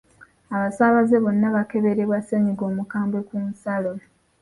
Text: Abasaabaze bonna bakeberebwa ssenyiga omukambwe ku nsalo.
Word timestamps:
Abasaabaze 0.55 1.15
bonna 1.23 1.47
bakeberebwa 1.55 2.17
ssenyiga 2.23 2.63
omukambwe 2.69 3.19
ku 3.27 3.35
nsalo. 3.47 3.91